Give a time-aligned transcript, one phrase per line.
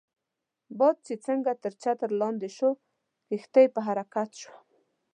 [0.79, 2.71] باد چې څنګه تر چترۍ لاندې شو،
[3.29, 4.57] کښتۍ په حرکت شوه.